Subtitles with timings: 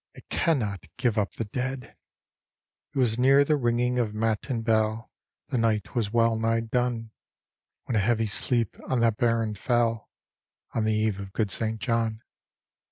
[0.15, 1.89] It cannot give up the deadi"
[2.95, 5.09] It was near the ringing of matm betl,
[5.49, 7.11] The night was well ni^ done,
[7.83, 10.09] When a heavy sleep on that Baron fell,
[10.73, 11.79] On the eve of good St.
[11.79, 12.23] John.